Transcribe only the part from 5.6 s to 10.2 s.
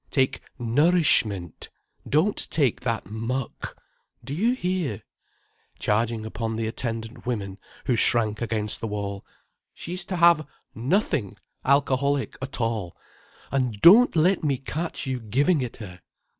charging upon the attendant women, who shrank against the wall—"she's to